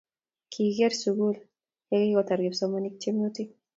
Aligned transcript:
Kikiger 0.51 0.93
sukul 1.01 1.35
ya 1.91 1.97
kotar 2.13 2.39
kipsomaninik 2.43 2.95
tyemutik 3.01 3.49